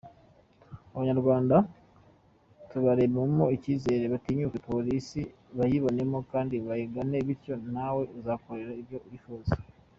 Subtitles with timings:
[0.93, 1.55] Abanyarwanda
[2.69, 5.21] tubarememo icyizere batinyuke Polisi,
[5.57, 9.53] bayibonemo kandi bayigane bityo natwe tubakorere ibyo bifuza.